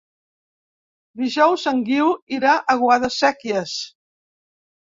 Dijous 1.21 1.67
en 1.71 1.83
Guiu 1.89 2.09
irà 2.39 2.57
a 2.57 2.77
Guadasséquies. 2.85 3.79